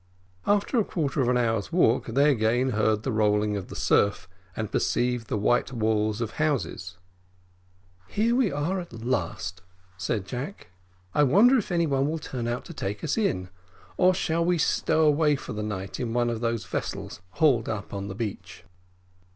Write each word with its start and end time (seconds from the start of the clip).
After 0.47 0.79
a 0.79 0.83
quarter 0.83 1.21
of 1.21 1.29
an 1.29 1.37
hour's 1.37 1.71
walk, 1.71 2.07
they 2.07 2.31
again 2.31 2.69
heard 2.71 3.03
the 3.03 3.11
rolling 3.11 3.55
of 3.55 3.67
the 3.67 3.75
surf, 3.75 4.27
and 4.55 4.71
perceived 4.71 5.27
the 5.27 5.37
white 5.37 5.71
walls 5.71 6.21
of 6.21 6.31
houses. 6.37 6.97
"Here 8.07 8.35
we 8.35 8.51
are 8.51 8.79
at 8.79 8.91
last," 9.05 9.61
said 9.97 10.25
Jack. 10.25 10.71
"I 11.13 11.21
wonder 11.21 11.55
if 11.59 11.71
any 11.71 11.85
one 11.85 12.07
will 12.09 12.17
turn 12.17 12.47
out 12.47 12.65
to 12.65 12.73
take 12.73 13.03
us 13.03 13.15
in, 13.15 13.49
or 13.95 14.15
shall 14.15 14.43
we 14.43 14.57
stow 14.57 15.05
away 15.05 15.35
for 15.35 15.53
the 15.53 15.61
night 15.61 15.99
in 15.99 16.13
one 16.13 16.31
of 16.31 16.41
those 16.41 16.65
vessels 16.65 17.21
hauled 17.33 17.69
up 17.69 17.93
on 17.93 18.07
the 18.07 18.15
beach?" 18.15 18.63